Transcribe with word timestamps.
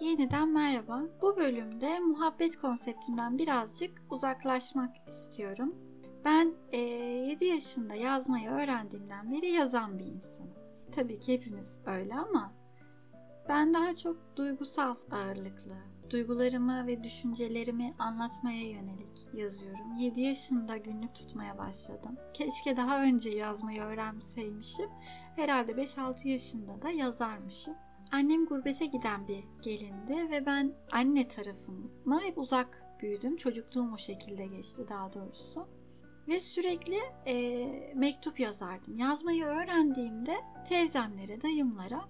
Yeniden 0.00 0.48
merhaba. 0.48 1.02
Bu 1.22 1.36
bölümde 1.36 1.98
muhabbet 2.00 2.56
konseptinden 2.60 3.38
birazcık 3.38 4.02
uzaklaşmak 4.10 4.96
istiyorum. 5.08 5.74
Ben 6.24 6.54
e, 6.72 6.78
7 6.78 7.44
yaşında 7.44 7.94
yazmayı 7.94 8.50
öğrendiğimden 8.50 9.32
beri 9.32 9.50
yazan 9.50 9.98
bir 9.98 10.04
insanım. 10.04 10.54
Tabii 10.94 11.20
ki 11.20 11.32
hepimiz 11.32 11.74
öyle 11.86 12.14
ama 12.14 12.52
ben 13.48 13.74
daha 13.74 13.96
çok 13.96 14.16
duygusal 14.36 14.94
ağırlıklı, 15.10 15.74
duygularımı 16.10 16.86
ve 16.86 17.04
düşüncelerimi 17.04 17.94
anlatmaya 17.98 18.70
yönelik 18.70 19.26
yazıyorum. 19.34 19.96
7 19.98 20.20
yaşında 20.20 20.76
günlük 20.76 21.14
tutmaya 21.14 21.58
başladım. 21.58 22.16
Keşke 22.34 22.76
daha 22.76 23.02
önce 23.02 23.30
yazmayı 23.30 23.82
öğrenseymişim. 23.82 24.90
Herhalde 25.36 25.72
5-6 25.72 26.28
yaşında 26.28 26.82
da 26.82 26.90
yazarmışım. 26.90 27.74
Annem 28.12 28.46
gurbete 28.46 28.86
giden 28.86 29.28
bir 29.28 29.44
gelindi 29.62 30.30
ve 30.30 30.46
ben 30.46 30.72
anne 30.92 31.28
tarafıma 31.28 32.20
hep 32.22 32.38
uzak 32.38 32.82
büyüdüm. 33.02 33.36
Çocukluğum 33.36 33.92
o 33.94 33.98
şekilde 33.98 34.46
geçti 34.46 34.82
daha 34.88 35.12
doğrusu. 35.12 35.66
Ve 36.28 36.40
sürekli 36.40 36.98
e, 37.26 37.66
mektup 37.94 38.40
yazardım. 38.40 38.98
Yazmayı 38.98 39.44
öğrendiğimde 39.44 40.36
teyzemlere, 40.68 41.42
dayımlara 41.42 42.00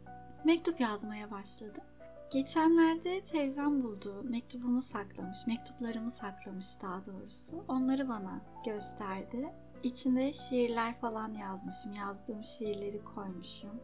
mektup 0.47 0.81
yazmaya 0.81 1.31
başladım. 1.31 1.85
Geçenlerde 2.33 3.21
teyzem 3.21 3.83
buldu. 3.83 4.23
Mektubumu 4.29 4.83
saklamış, 4.83 5.47
mektuplarımı 5.47 6.13
saklamış 6.13 6.67
daha 6.83 7.07
doğrusu. 7.07 7.65
Onları 7.69 8.09
bana 8.09 8.41
gösterdi. 8.65 9.53
İçinde 9.83 10.33
şiirler 10.33 11.01
falan 11.01 11.33
yazmışım. 11.33 11.93
Yazdığım 11.93 12.45
şiirleri 12.45 13.05
koymuşum. 13.05 13.81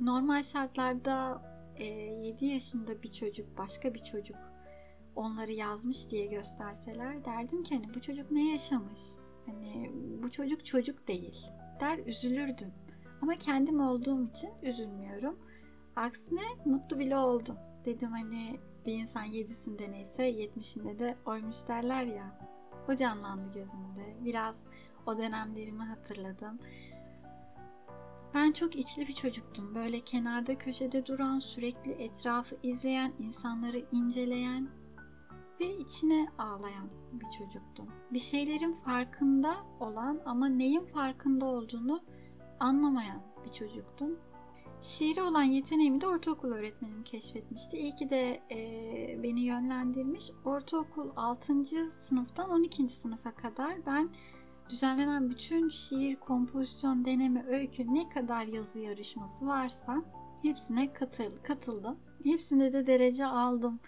Normal 0.00 0.42
şartlarda 0.42 1.42
e, 1.76 1.84
7 1.84 2.46
yaşında 2.46 3.02
bir 3.02 3.12
çocuk, 3.12 3.58
başka 3.58 3.94
bir 3.94 4.04
çocuk 4.04 4.36
onları 5.16 5.52
yazmış 5.52 6.10
diye 6.10 6.26
gösterseler 6.26 7.24
derdim 7.24 7.62
ki 7.62 7.74
hani 7.74 7.94
bu 7.94 8.00
çocuk 8.00 8.30
ne 8.30 8.52
yaşamış? 8.52 9.00
Hani 9.46 9.90
bu 10.22 10.30
çocuk 10.30 10.66
çocuk 10.66 11.08
değil 11.08 11.46
der 11.80 11.98
üzülürdüm. 11.98 12.72
Ama 13.22 13.34
kendim 13.34 13.80
olduğum 13.80 14.28
için 14.28 14.50
üzülmüyorum. 14.62 15.38
Aksine 15.96 16.42
mutlu 16.64 16.98
bile 16.98 17.16
oldum. 17.16 17.56
Dedim 17.84 18.10
hani 18.10 18.60
bir 18.86 18.92
insan 18.92 19.24
yedisinde 19.24 19.92
neyse 19.92 20.24
yetmişinde 20.24 20.98
de 20.98 21.16
oymuş 21.26 21.56
derler 21.68 22.04
ya. 22.04 22.38
O 22.88 22.94
canlandı 22.94 23.52
gözümde. 23.54 24.16
Biraz 24.24 24.64
o 25.06 25.18
dönemlerimi 25.18 25.82
hatırladım. 25.82 26.58
Ben 28.34 28.52
çok 28.52 28.76
içli 28.76 29.08
bir 29.08 29.14
çocuktum. 29.14 29.74
Böyle 29.74 30.00
kenarda 30.00 30.58
köşede 30.58 31.06
duran, 31.06 31.38
sürekli 31.38 31.92
etrafı 31.92 32.56
izleyen, 32.62 33.12
insanları 33.18 33.84
inceleyen 33.92 34.68
ve 35.60 35.76
içine 35.76 36.28
ağlayan 36.38 36.88
bir 37.12 37.38
çocuktum. 37.38 37.88
Bir 38.12 38.18
şeylerin 38.18 38.72
farkında 38.72 39.56
olan 39.80 40.20
ama 40.26 40.48
neyin 40.48 40.84
farkında 40.84 41.46
olduğunu 41.46 42.00
anlamayan 42.60 43.22
bir 43.44 43.52
çocuktum. 43.52 44.18
Şiire 44.82 45.22
olan 45.22 45.42
yeteneğimi 45.42 46.00
de 46.00 46.06
ortaokul 46.06 46.52
öğretmenim 46.52 47.04
keşfetmişti. 47.04 47.76
İyi 47.76 47.96
ki 47.96 48.10
de 48.10 48.40
e, 48.50 49.22
beni 49.22 49.40
yönlendirmiş. 49.40 50.30
Ortaokul 50.44 51.10
6. 51.16 51.54
sınıftan 52.08 52.50
12. 52.50 52.88
sınıfa 52.88 53.34
kadar 53.34 53.86
ben 53.86 54.08
düzenlenen 54.70 55.30
bütün 55.30 55.68
şiir, 55.68 56.16
kompozisyon, 56.16 57.04
deneme, 57.04 57.46
öykü 57.46 57.94
ne 57.94 58.08
kadar 58.08 58.44
yazı 58.44 58.78
yarışması 58.78 59.46
varsa 59.46 60.02
hepsine 60.42 60.92
katıl, 60.92 61.32
katıldım. 61.42 61.98
Hepsinde 62.24 62.72
de 62.72 62.86
derece 62.86 63.26
aldım. 63.26 63.80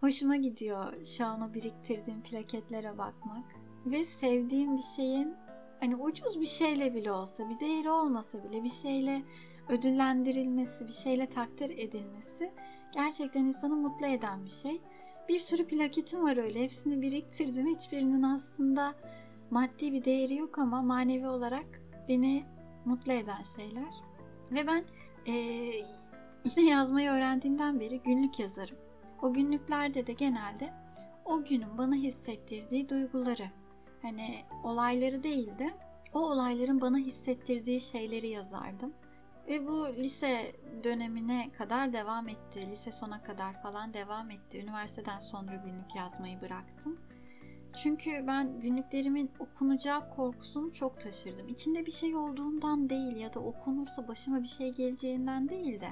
Hoşuma 0.00 0.36
gidiyor 0.36 1.04
şu 1.16 1.26
an 1.26 1.50
o 1.50 1.54
biriktirdiğim 1.54 2.22
plaketlere 2.22 2.98
bakmak. 2.98 3.44
Ve 3.86 4.04
sevdiğim 4.04 4.76
bir 4.76 4.96
şeyin 4.96 5.34
hani 5.80 5.96
ucuz 5.96 6.40
bir 6.40 6.46
şeyle 6.46 6.94
bile 6.94 7.12
olsa, 7.12 7.50
bir 7.50 7.60
değeri 7.60 7.90
olmasa 7.90 8.44
bile 8.44 8.64
bir 8.64 8.70
şeyle 8.70 9.22
ödüllendirilmesi, 9.68 10.88
bir 10.88 10.92
şeyle 10.92 11.26
takdir 11.26 11.70
edilmesi 11.70 12.52
gerçekten 12.94 13.44
insanı 13.44 13.76
mutlu 13.76 14.06
eden 14.06 14.44
bir 14.44 14.50
şey. 14.50 14.80
Bir 15.28 15.40
sürü 15.40 15.66
plaketim 15.66 16.22
var 16.24 16.36
öyle. 16.36 16.62
Hepsini 16.62 17.02
biriktirdim. 17.02 17.66
Hiçbirinin 17.66 18.22
aslında 18.22 18.94
maddi 19.50 19.92
bir 19.92 20.04
değeri 20.04 20.34
yok 20.34 20.58
ama 20.58 20.82
manevi 20.82 21.28
olarak 21.28 21.82
beni 22.08 22.44
mutlu 22.84 23.12
eden 23.12 23.42
şeyler. 23.56 23.94
Ve 24.52 24.66
ben 24.66 24.84
e, 25.26 25.32
yine 26.44 26.70
yazmayı 26.70 27.10
öğrendiğimden 27.10 27.80
beri 27.80 28.00
günlük 28.00 28.38
yazarım. 28.38 28.76
O 29.22 29.32
günlüklerde 29.32 30.06
de 30.06 30.12
genelde 30.12 30.72
o 31.24 31.44
günün 31.44 31.78
bana 31.78 31.94
hissettirdiği 31.94 32.88
duyguları, 32.88 33.50
hani 34.02 34.44
olayları 34.64 35.22
değil 35.22 35.58
de 35.58 35.70
o 36.14 36.18
olayların 36.18 36.80
bana 36.80 36.98
hissettirdiği 36.98 37.80
şeyleri 37.80 38.28
yazardım. 38.28 38.92
Ve 39.48 39.66
bu 39.66 39.88
lise 39.88 40.52
dönemine 40.84 41.50
kadar 41.58 41.92
devam 41.92 42.28
etti. 42.28 42.70
Lise 42.70 42.92
sona 42.92 43.22
kadar 43.22 43.62
falan 43.62 43.94
devam 43.94 44.30
etti. 44.30 44.58
Üniversiteden 44.58 45.18
sonra 45.18 45.54
günlük 45.54 45.96
yazmayı 45.96 46.40
bıraktım. 46.40 47.00
Çünkü 47.82 48.24
ben 48.26 48.60
günlüklerimin 48.60 49.30
okunacağı 49.38 50.10
korkusunu 50.16 50.72
çok 50.72 51.00
taşırdım. 51.00 51.48
İçinde 51.48 51.86
bir 51.86 51.92
şey 51.92 52.16
olduğundan 52.16 52.90
değil 52.90 53.16
ya 53.16 53.34
da 53.34 53.40
okunursa 53.40 54.08
başıma 54.08 54.42
bir 54.42 54.48
şey 54.48 54.72
geleceğinden 54.72 55.48
değil 55.48 55.80
de 55.80 55.88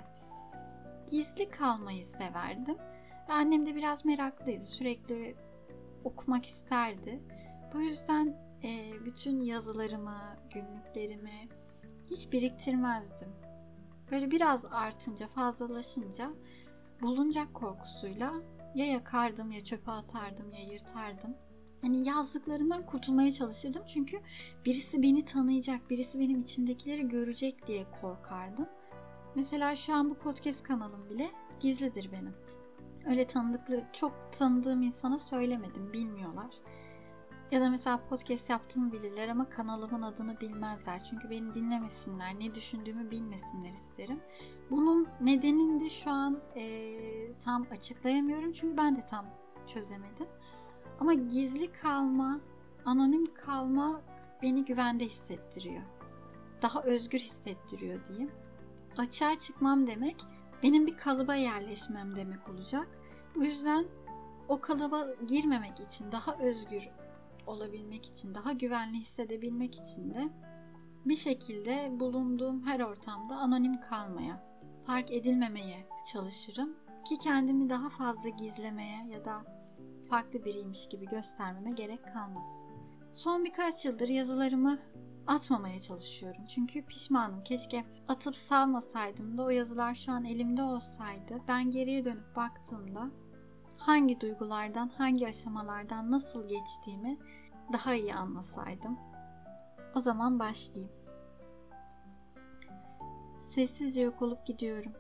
gizli 1.11 1.51
kalmayı 1.51 2.05
severdim. 2.05 2.77
Ve 3.29 3.33
annem 3.33 3.67
de 3.67 3.75
biraz 3.75 4.05
meraklıydı. 4.05 4.65
Sürekli 4.65 5.37
okumak 6.05 6.47
isterdi. 6.47 7.21
Bu 7.75 7.81
yüzden 7.81 8.37
bütün 9.05 9.41
yazılarımı, 9.41 10.37
günlüklerimi 10.55 11.49
hiç 12.11 12.33
biriktirmezdim. 12.33 13.46
Böyle 14.11 14.31
biraz 14.31 14.65
artınca, 14.65 15.27
fazlalaşınca 15.29 16.31
bulunacak 17.03 17.55
korkusuyla 17.55 18.33
ya 18.75 18.87
yakardım 18.87 19.53
ya 19.53 19.65
çöpe 19.65 19.91
atardım 19.91 20.53
ya 20.53 20.73
yırtardım. 20.73 21.35
Hani 21.83 22.09
yazdıklarımdan 22.09 22.87
kurtulmaya 22.87 23.33
çalışırdım 23.33 23.83
çünkü 23.95 24.21
birisi 24.65 25.03
beni 25.03 25.25
tanıyacak, 25.25 25.91
birisi 25.91 26.21
benim 26.21 26.41
içimdekileri 26.41 27.09
görecek 27.09 27.67
diye 27.67 27.87
korkardım. 28.01 28.67
Mesela 29.35 29.77
şu 29.77 29.95
an 29.95 30.11
bu 30.11 30.15
podcast 30.15 30.63
kanalım 30.63 31.11
bile 31.11 31.31
gizlidir 31.61 32.13
benim. 32.13 32.35
Öyle 33.07 33.27
tanıdıklı, 33.27 33.85
çok 33.93 34.13
tanıdığım 34.39 34.83
insana 34.83 35.19
söylemedim, 35.19 35.93
bilmiyorlar. 35.93 36.51
Ya 37.51 37.61
da 37.61 37.71
mesela 37.71 38.01
podcast 38.09 38.51
yaptığımı 38.51 38.93
bilirler 38.93 39.29
ama 39.29 39.49
kanalımın 39.49 40.03
adını 40.03 40.41
bilmezler. 40.41 41.07
Çünkü 41.11 41.31
beni 41.31 41.55
dinlemesinler, 41.55 42.41
ne 42.41 42.55
düşündüğümü 42.55 43.11
bilmesinler 43.11 43.73
isterim. 43.73 44.21
Bunun 44.71 45.09
nedenini 45.21 45.85
de 45.85 45.91
şu 45.91 46.11
an 46.11 46.39
e, 46.57 46.99
tam 47.45 47.67
açıklayamıyorum 47.71 48.53
çünkü 48.53 48.77
ben 48.77 48.97
de 48.97 49.07
tam 49.11 49.27
çözemedim. 49.75 50.27
Ama 51.01 51.15
gizli 51.15 51.73
kalma, 51.73 52.41
anonim 52.85 53.35
kalma 53.35 54.01
beni 54.43 54.65
güvende 54.65 55.05
hissettiriyor. 55.05 55.83
Daha 56.63 56.83
özgür 56.83 57.19
hissettiriyor 57.19 58.09
diyeyim. 58.09 58.31
Açığa 58.97 59.39
çıkmam 59.39 59.87
demek 59.87 60.17
benim 60.63 60.87
bir 60.87 60.97
kalıba 60.97 61.35
yerleşmem 61.35 62.17
demek 62.17 62.49
olacak. 62.49 62.89
Bu 63.35 63.45
yüzden 63.45 63.87
o 64.49 64.61
kalıba 64.61 65.07
girmemek 65.27 65.81
için, 65.81 66.13
daha 66.13 66.37
özgür 66.37 66.89
olabilmek 67.47 68.07
için, 68.07 68.35
daha 68.35 68.53
güvenli 68.53 68.97
hissedebilmek 68.97 69.75
için 69.75 70.15
de 70.15 70.29
bir 71.05 71.17
şekilde 71.17 72.01
bulunduğum 72.01 72.67
her 72.67 72.81
ortamda 72.81 73.37
anonim 73.37 73.81
kalmaya, 73.81 74.45
fark 74.87 75.11
edilmemeye 75.11 75.89
çalışırım 76.13 76.77
ki 77.09 77.19
kendimi 77.19 77.71
daha 77.71 77.89
fazla 77.89 78.29
gizlemeye 78.29 79.07
ya 79.11 79.25
da 79.25 79.45
farklı 80.09 80.45
biriymiş 80.45 80.89
gibi 80.89 81.07
göstermeme 81.07 81.71
gerek 81.71 82.05
kalmasın. 82.13 82.61
Son 83.13 83.45
birkaç 83.45 83.85
yıldır 83.85 84.09
yazılarımı 84.09 84.79
atmamaya 85.27 85.81
çalışıyorum. 85.81 86.43
Çünkü 86.55 86.83
pişmanım. 86.83 87.45
Keşke 87.45 87.85
atıp 88.09 88.37
savmasaydım 88.37 89.39
da 89.39 89.43
o 89.43 89.51
yazılar 89.51 89.95
şu 89.95 90.13
an 90.13 90.25
elimde 90.25 90.63
olsaydı. 90.63 91.41
Ben 91.49 91.71
geriye 91.71 92.05
dönüp 92.05 92.37
baktığımda 92.37 93.11
hangi 93.77 94.21
duygulardan, 94.21 94.89
hangi 94.89 95.29
aşamalardan 95.29 96.11
nasıl 96.11 96.49
geçtiğimi 96.49 97.19
daha 97.73 97.95
iyi 97.95 98.15
anlasaydım. 98.15 98.99
O 99.95 100.01
zaman 100.01 100.39
başlayayım. 100.39 100.93
Sessizce 103.55 104.01
yok 104.01 104.23
olup 104.23 104.47
gidiyorum. 104.47 104.93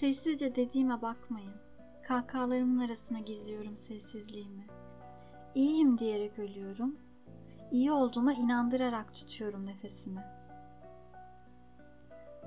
Sessizce 0.00 0.56
dediğime 0.56 1.02
bakmayın. 1.02 1.52
Kahkahalarımın 2.08 2.86
arasına 2.86 3.18
gizliyorum 3.18 3.78
sessizliğimi. 3.78 4.66
İyiyim 5.54 5.98
diyerek 5.98 6.38
ölüyorum. 6.38 6.96
İyi 7.70 7.92
olduğuma 7.92 8.32
inandırarak 8.32 9.14
tutuyorum 9.14 9.66
nefesimi. 9.66 10.24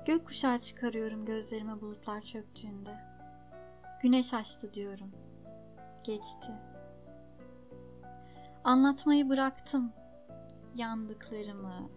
Gökkuşağı 0.06 0.58
çıkarıyorum 0.58 1.24
gözlerime 1.24 1.80
bulutlar 1.80 2.20
çöktüğünde. 2.20 2.96
Güneş 4.02 4.34
açtı 4.34 4.74
diyorum. 4.74 5.10
Geçti. 6.04 6.73
Anlatmayı 8.64 9.28
bıraktım. 9.28 9.92
Yandıklarımı, 10.74 11.90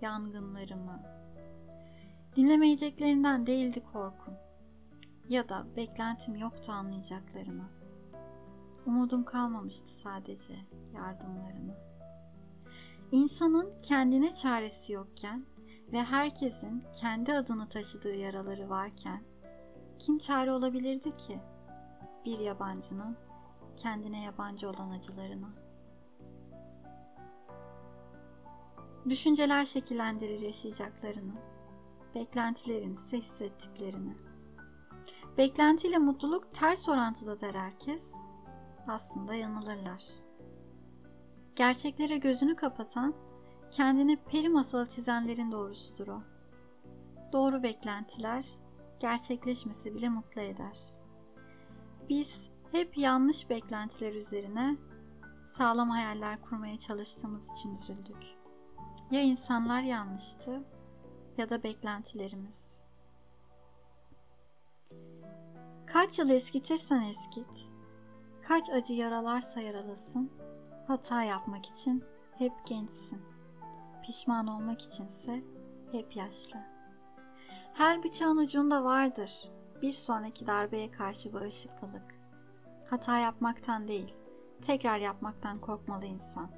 yangınlarımı. 0.00 1.02
Dinlemeyeceklerinden 2.36 3.46
değildi 3.46 3.82
korkum. 3.92 4.34
Ya 5.28 5.48
da 5.48 5.66
beklentim 5.76 6.36
yoktu 6.36 6.72
anlayacaklarını. 6.72 7.64
Umudum 8.86 9.24
kalmamıştı 9.24 9.94
sadece 10.02 10.54
yardımlarına. 10.94 11.74
İnsanın 13.12 13.72
kendine 13.82 14.34
çaresi 14.34 14.92
yokken 14.92 15.46
ve 15.92 16.02
herkesin 16.02 16.84
kendi 17.00 17.32
adını 17.32 17.68
taşıdığı 17.68 18.14
yaraları 18.14 18.68
varken 18.68 19.22
kim 19.98 20.18
çare 20.18 20.52
olabilirdi 20.52 21.16
ki 21.16 21.40
bir 22.24 22.38
yabancının 22.38 23.16
kendine 23.76 24.22
yabancı 24.22 24.70
olan 24.70 24.90
acılarına? 24.90 25.65
Düşünceler 29.08 29.64
şekillendirir 29.64 30.40
yaşayacaklarını, 30.40 31.34
beklentilerini 32.14 32.94
ise 32.94 33.20
hissettiklerini. 33.20 34.16
Beklentiyle 35.38 35.98
mutluluk 35.98 36.54
ters 36.54 36.88
orantıda 36.88 37.40
der 37.40 37.54
herkes. 37.54 38.12
Aslında 38.88 39.34
yanılırlar. 39.34 40.04
Gerçeklere 41.56 42.16
gözünü 42.16 42.56
kapatan, 42.56 43.14
kendini 43.70 44.16
peri 44.16 44.48
masalı 44.48 44.88
çizenlerin 44.88 45.52
doğrusudur 45.52 46.08
o. 46.08 46.22
Doğru 47.32 47.62
beklentiler 47.62 48.46
gerçekleşmese 49.00 49.94
bile 49.94 50.08
mutlu 50.08 50.40
eder. 50.40 50.78
Biz 52.08 52.42
hep 52.72 52.98
yanlış 52.98 53.50
beklentiler 53.50 54.14
üzerine 54.14 54.76
sağlam 55.56 55.90
hayaller 55.90 56.40
kurmaya 56.42 56.78
çalıştığımız 56.78 57.50
için 57.58 57.74
üzüldük. 57.74 58.35
Ya 59.10 59.20
insanlar 59.20 59.82
yanlıştı 59.82 60.62
ya 61.38 61.50
da 61.50 61.62
beklentilerimiz. 61.62 62.66
Kaç 65.86 66.18
yıl 66.18 66.30
eskitirsen 66.30 67.00
eskit, 67.00 67.66
kaç 68.42 68.70
acı 68.70 68.92
yaralarsa 68.92 69.60
yaralasın, 69.60 70.30
hata 70.86 71.22
yapmak 71.22 71.66
için 71.66 72.04
hep 72.38 72.52
gençsin. 72.66 73.22
Pişman 74.02 74.46
olmak 74.46 74.82
içinse 74.82 75.42
hep 75.92 76.16
yaşlı. 76.16 76.58
Her 77.72 78.02
bıçağın 78.02 78.36
ucunda 78.36 78.84
vardır 78.84 79.50
bir 79.82 79.92
sonraki 79.92 80.46
darbeye 80.46 80.90
karşı 80.90 81.32
bağışıklılık. 81.32 82.14
Hata 82.90 83.18
yapmaktan 83.18 83.88
değil, 83.88 84.14
tekrar 84.62 84.98
yapmaktan 84.98 85.60
korkmalı 85.60 86.04
insan. 86.04 86.50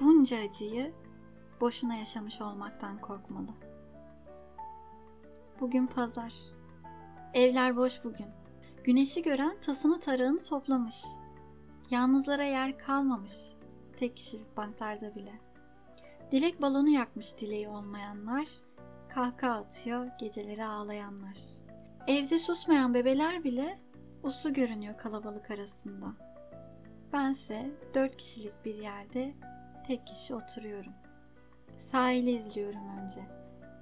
Bunca 0.00 0.38
acıyı 0.38 0.94
boşuna 1.60 1.96
yaşamış 1.96 2.40
olmaktan 2.40 3.00
korkmalı. 3.00 3.48
Bugün 5.60 5.86
pazar. 5.86 6.34
Evler 7.34 7.76
boş 7.76 8.04
bugün. 8.04 8.26
Güneşi 8.84 9.22
gören 9.22 9.56
tasını 9.60 10.00
tarağını 10.00 10.44
toplamış. 10.44 11.04
Yalnızlara 11.90 12.44
yer 12.44 12.78
kalmamış. 12.78 13.32
Tek 13.98 14.16
kişilik 14.16 14.56
banklarda 14.56 15.14
bile. 15.14 15.32
Dilek 16.32 16.62
balonu 16.62 16.88
yakmış 16.88 17.40
dileği 17.40 17.68
olmayanlar. 17.68 18.46
Kahkaha 19.08 19.54
atıyor 19.54 20.06
geceleri 20.18 20.64
ağlayanlar. 20.64 21.38
Evde 22.06 22.38
susmayan 22.38 22.94
bebeler 22.94 23.44
bile 23.44 23.78
uslu 24.22 24.52
görünüyor 24.52 24.98
kalabalık 24.98 25.50
arasında. 25.50 26.06
Bense 27.12 27.70
dört 27.94 28.16
kişilik 28.16 28.64
bir 28.64 28.74
yerde 28.74 29.34
tek 29.86 30.06
kişi 30.06 30.34
oturuyorum. 30.34 30.92
Sahili 31.94 32.30
izliyorum 32.30 32.98
önce. 32.98 33.20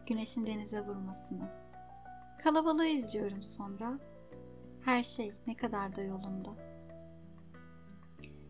Güneşin 0.07 0.47
denize 0.47 0.81
vurmasını. 0.81 1.49
Kalabalığı 2.43 2.87
izliyorum 2.87 3.43
sonra. 3.43 3.99
Her 4.85 5.03
şey 5.03 5.33
ne 5.47 5.57
kadar 5.57 5.97
da 5.97 6.03
yolunda. 6.03 6.51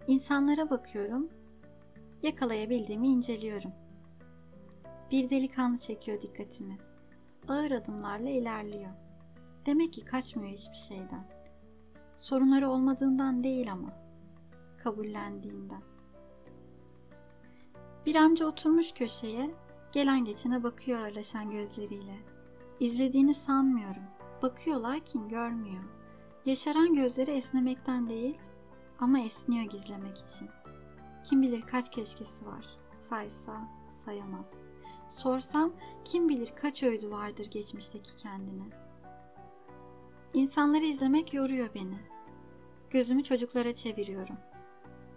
İnsanlara 0.06 0.70
bakıyorum. 0.70 1.28
Yakalayabildiğimi 2.22 3.08
inceliyorum. 3.08 3.72
Bir 5.10 5.30
delikanlı 5.30 5.78
çekiyor 5.78 6.22
dikkatimi. 6.22 6.78
Ağır 7.48 7.70
adımlarla 7.70 8.30
ilerliyor. 8.30 8.92
Demek 9.66 9.92
ki 9.92 10.04
kaçmıyor 10.04 10.52
hiçbir 10.52 10.76
şeyden. 10.88 11.24
Sorunları 12.16 12.70
olmadığından 12.70 13.44
değil 13.44 13.72
ama 13.72 13.92
kabullendiğinden. 14.78 15.91
Bir 18.06 18.14
amca 18.14 18.46
oturmuş 18.46 18.92
köşeye, 18.92 19.50
gelen 19.92 20.24
geçene 20.24 20.62
bakıyor 20.62 21.00
ağırlaşan 21.00 21.50
gözleriyle. 21.50 22.18
İzlediğini 22.80 23.34
sanmıyorum. 23.34 24.02
Bakıyor 24.42 24.80
lakin 24.80 25.28
görmüyor. 25.28 25.84
Yaşaran 26.46 26.94
gözleri 26.94 27.30
esnemekten 27.30 28.08
değil 28.08 28.38
ama 28.98 29.20
esniyor 29.20 29.64
gizlemek 29.64 30.18
için. 30.18 30.48
Kim 31.24 31.42
bilir 31.42 31.62
kaç 31.62 31.90
keşkesi 31.90 32.46
var. 32.46 32.66
Saysa 33.08 33.68
sayamaz. 34.04 34.46
Sorsam 35.08 35.72
kim 36.04 36.28
bilir 36.28 36.52
kaç 36.56 36.82
öğüdü 36.82 37.10
vardır 37.10 37.46
geçmişteki 37.50 38.16
kendine. 38.16 38.64
İnsanları 40.34 40.84
izlemek 40.84 41.34
yoruyor 41.34 41.68
beni. 41.74 41.98
Gözümü 42.90 43.24
çocuklara 43.24 43.74
çeviriyorum. 43.74 44.36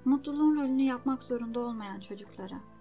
Mutluluğun 0.06 0.56
rolünü 0.56 0.82
yapmak 0.82 1.24
zorunda 1.24 1.60
olmayan 1.60 2.00
çocuklara. 2.00 2.75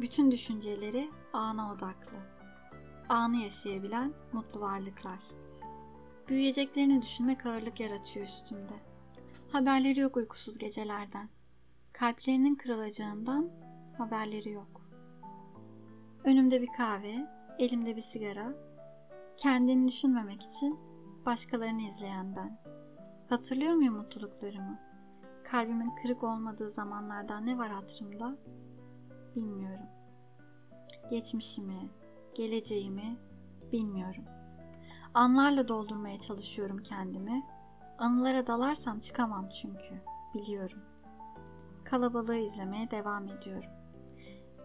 Bütün 0.00 0.30
düşünceleri 0.30 1.10
ana 1.32 1.72
odaklı. 1.72 2.16
Anı 3.08 3.36
yaşayabilen 3.36 4.12
mutlu 4.32 4.60
varlıklar. 4.60 5.18
Büyüyeceklerini 6.28 7.02
düşünmek 7.02 7.46
ağırlık 7.46 7.80
yaratıyor 7.80 8.26
üstümde. 8.26 8.72
Haberleri 9.52 10.00
yok 10.00 10.16
uykusuz 10.16 10.58
gecelerden. 10.58 11.28
Kalplerinin 11.92 12.54
kırılacağından 12.54 13.50
haberleri 13.98 14.50
yok. 14.50 14.80
Önümde 16.24 16.62
bir 16.62 16.68
kahve, 16.76 17.26
elimde 17.58 17.96
bir 17.96 18.02
sigara. 18.02 18.54
Kendini 19.36 19.88
düşünmemek 19.88 20.42
için 20.42 20.78
başkalarını 21.26 21.82
izleyen 21.82 22.36
ben. 22.36 22.58
Hatırlıyor 23.28 23.74
muyum 23.74 23.94
mutluluklarımı? 23.96 24.78
Kalbimin 25.44 25.90
kırık 26.02 26.22
olmadığı 26.22 26.70
zamanlardan 26.70 27.46
ne 27.46 27.58
var 27.58 27.70
hatırımda? 27.70 28.36
Bilmiyorum. 29.36 29.86
Geçmişimi, 31.10 31.88
geleceğimi 32.34 33.16
bilmiyorum. 33.72 34.24
Anlarla 35.14 35.68
doldurmaya 35.68 36.20
çalışıyorum 36.20 36.78
kendimi. 36.82 37.42
Anılara 37.98 38.46
dalarsam 38.46 39.00
çıkamam 39.00 39.48
çünkü. 39.48 40.02
Biliyorum. 40.34 40.78
Kalabalığı 41.84 42.36
izlemeye 42.36 42.90
devam 42.90 43.28
ediyorum. 43.28 43.70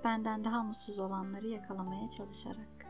Benden 0.04 0.44
daha 0.44 0.64
mutsuz 0.64 1.00
olanları 1.00 1.48
yakalamaya 1.48 2.10
çalışarak. 2.10 2.86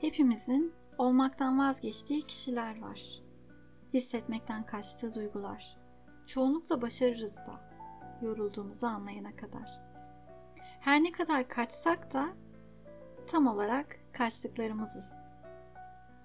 Hepimizin 0.00 0.72
olmaktan 0.98 1.58
vazgeçtiği 1.58 2.26
kişiler 2.26 2.80
var. 2.80 3.22
Hissetmekten 3.94 4.66
kaçtığı 4.66 5.14
duygular. 5.14 5.78
Çoğunlukla 6.26 6.82
başarırız 6.82 7.36
da 7.36 7.71
yorulduğumuzu 8.22 8.86
anlayana 8.86 9.36
kadar. 9.36 9.80
Her 10.80 11.02
ne 11.02 11.12
kadar 11.12 11.48
kaçsak 11.48 12.12
da 12.12 12.28
tam 13.26 13.46
olarak 13.46 13.98
kaçtıklarımızız. 14.12 15.12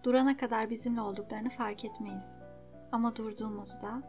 Durana 0.04 0.38
kadar 0.38 0.70
bizimle 0.70 1.02
olduklarını 1.02 1.50
fark 1.50 1.86
etmeyiz. 1.86 2.38
Ama 2.92 3.16
durduğumuzda 3.16 4.02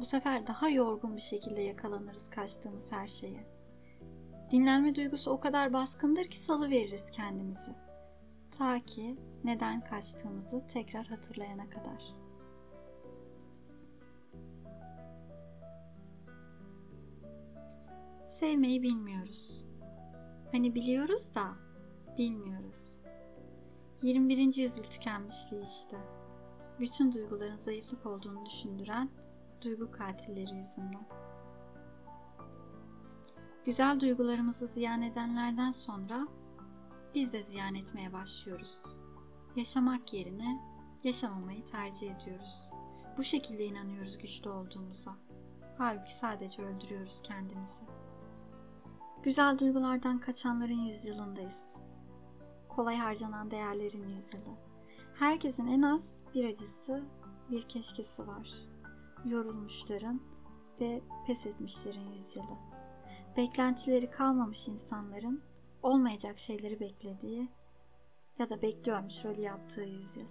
bu 0.00 0.06
sefer 0.06 0.46
daha 0.46 0.68
yorgun 0.68 1.16
bir 1.16 1.20
şekilde 1.20 1.60
yakalanırız 1.60 2.30
kaçtığımız 2.30 2.92
her 2.92 3.08
şeye. 3.08 3.46
Dinlenme 4.50 4.94
duygusu 4.94 5.30
o 5.30 5.40
kadar 5.40 5.72
baskındır 5.72 6.24
ki 6.24 6.38
salı 6.38 6.70
veririz 6.70 7.10
kendimizi. 7.10 7.74
Ta 8.58 8.80
ki 8.80 9.16
neden 9.44 9.80
kaçtığımızı 9.80 10.66
tekrar 10.72 11.06
hatırlayana 11.06 11.70
kadar.'' 11.70 12.23
Sevmeyi 18.44 18.82
bilmiyoruz. 18.82 19.64
Hani 20.52 20.74
biliyoruz 20.74 21.34
da 21.34 21.54
bilmiyoruz. 22.18 22.86
21. 24.02 24.56
yüzyıl 24.56 24.84
tükenmişliği 24.84 25.64
işte. 25.64 25.96
Bütün 26.80 27.12
duyguların 27.12 27.56
zayıflık 27.56 28.06
olduğunu 28.06 28.46
düşündüren 28.46 29.10
duygu 29.60 29.90
katilleri 29.90 30.54
yüzünden. 30.54 31.06
Güzel 33.64 34.00
duygularımızı 34.00 34.66
ziyan 34.66 35.02
edenlerden 35.02 35.72
sonra 35.72 36.28
biz 37.14 37.32
de 37.32 37.42
ziyan 37.42 37.74
etmeye 37.74 38.12
başlıyoruz. 38.12 38.78
Yaşamak 39.56 40.12
yerine 40.12 40.60
yaşamamayı 41.04 41.66
tercih 41.66 42.16
ediyoruz. 42.16 42.70
Bu 43.18 43.24
şekilde 43.24 43.64
inanıyoruz 43.64 44.18
güçlü 44.18 44.50
olduğumuza. 44.50 45.16
Halbuki 45.78 46.14
sadece 46.14 46.62
öldürüyoruz 46.62 47.22
kendimizi. 47.22 47.93
Güzel 49.24 49.58
duygulardan 49.58 50.18
kaçanların 50.18 50.80
yüzyılındayız. 50.80 51.70
Kolay 52.68 52.96
harcanan 52.96 53.50
değerlerin 53.50 54.08
yüzyılı. 54.08 54.56
Herkesin 55.14 55.66
en 55.66 55.82
az 55.82 56.14
bir 56.34 56.44
acısı, 56.44 57.04
bir 57.50 57.62
keşkesi 57.62 58.26
var. 58.26 58.50
Yorulmuşların 59.24 60.20
ve 60.80 61.02
pes 61.26 61.46
etmişlerin 61.46 62.12
yüzyılı. 62.12 62.58
Beklentileri 63.36 64.10
kalmamış 64.10 64.68
insanların 64.68 65.42
olmayacak 65.82 66.38
şeyleri 66.38 66.80
beklediği 66.80 67.48
ya 68.38 68.50
da 68.50 68.62
bekliyormuş 68.62 69.24
rolü 69.24 69.40
yaptığı 69.40 69.82
yüzyıl. 69.82 70.28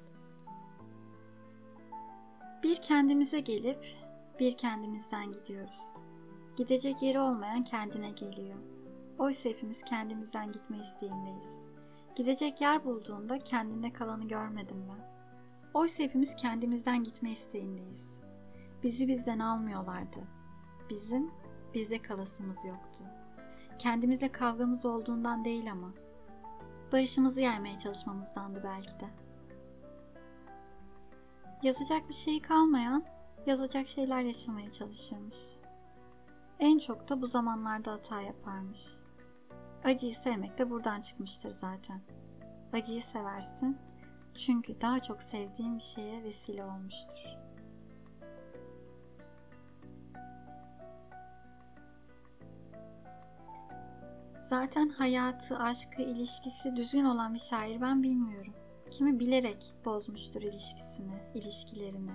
Bir 2.63 2.81
kendimize 2.81 3.39
gelip 3.39 3.85
bir 4.39 4.57
kendimizden 4.57 5.31
gidiyoruz. 5.31 5.91
Gidecek 6.57 7.01
yeri 7.01 7.19
olmayan 7.19 7.63
kendine 7.63 8.11
geliyor. 8.11 8.82
Oysa 9.19 9.49
hepimiz 9.49 9.81
kendimizden 9.83 10.51
gitme 10.51 10.77
isteğindeyiz. 10.77 11.63
Gidecek 12.15 12.61
yer 12.61 12.85
bulduğunda 12.85 13.39
kendinde 13.39 13.93
kalanı 13.93 14.27
görmedim 14.27 14.85
ben. 14.89 15.13
Oysa 15.73 16.03
hepimiz 16.03 16.35
kendimizden 16.35 17.03
gitme 17.03 17.31
isteğindeyiz. 17.31 18.13
Bizi 18.83 19.07
bizden 19.07 19.39
almıyorlardı. 19.39 20.19
Bizim 20.89 21.31
bizde 21.73 22.01
kalasımız 22.01 22.65
yoktu. 22.65 23.03
Kendimizle 23.79 24.31
kavgamız 24.31 24.85
olduğundan 24.85 25.45
değil 25.45 25.71
ama. 25.71 25.91
Barışımızı 26.91 27.41
yaymaya 27.41 27.79
çalışmamızdandı 27.79 28.63
belki 28.63 28.99
de. 28.99 29.09
Yazacak 31.63 32.09
bir 32.09 32.13
şey 32.13 32.41
kalmayan, 32.41 33.03
yazacak 33.45 33.87
şeyler 33.87 34.21
yaşamaya 34.21 34.71
çalışırmış. 34.71 35.37
En 36.59 36.79
çok 36.79 37.09
da 37.09 37.21
bu 37.21 37.27
zamanlarda 37.27 37.91
hata 37.91 38.21
yaparmış. 38.21 39.02
Acıyı 39.83 40.15
sevmek 40.15 40.57
de 40.57 40.69
buradan 40.69 41.01
çıkmıştır 41.01 41.49
zaten. 41.49 42.01
Acıyı 42.73 43.01
seversin 43.01 43.77
çünkü 44.37 44.81
daha 44.81 44.99
çok 44.99 45.21
sevdiğin 45.21 45.77
bir 45.77 45.83
şeye 45.83 46.23
vesile 46.23 46.63
olmuştur. 46.65 47.37
Zaten 54.49 54.89
hayatı, 54.89 55.57
aşkı, 55.57 56.01
ilişkisi 56.01 56.75
düzgün 56.75 57.05
olan 57.05 57.33
bir 57.33 57.39
şair 57.39 57.81
ben 57.81 58.03
bilmiyorum. 58.03 58.53
Kimi 58.91 59.19
bilerek 59.19 59.73
bozmuştur 59.85 60.41
ilişkisini, 60.41 61.21
ilişkilerini. 61.33 62.11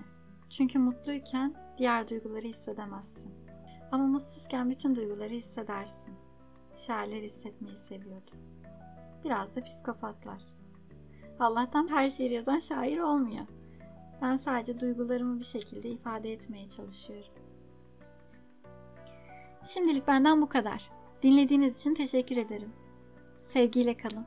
Çünkü 0.51 0.79
mutluyken 0.79 1.55
diğer 1.79 2.09
duyguları 2.09 2.47
hissedemezsin. 2.47 3.35
Ama 3.93 4.07
mutsuzken 4.07 4.71
bütün 4.71 4.97
duyguları 4.97 5.35
hissedersin. 5.35 6.28
Şairler 6.87 7.23
hissetmeyi 7.23 7.79
seviyordu. 7.79 8.31
Biraz 9.25 9.57
da 9.57 9.65
psikopatlar. 9.65 10.43
Allah'tan 11.41 11.89
her 11.89 12.11
şiir 12.11 12.31
yazan 12.31 12.59
şair 12.59 12.99
olmuyor. 12.99 13.47
Ben 14.23 14.37
sadece 14.37 14.81
duygularımı 14.81 15.41
bir 15.41 15.45
şekilde 15.45 15.89
ifade 15.89 16.33
etmeye 16.33 16.69
çalışıyorum. 16.69 17.33
Şimdilik 19.65 20.07
benden 20.07 20.43
bu 20.43 20.49
kadar. 20.49 20.91
Dinlediğiniz 21.23 21.81
için 21.81 21.95
teşekkür 21.95 22.37
ederim. 22.37 22.73
Sevgiyle 23.43 23.97
kalın. 23.97 24.27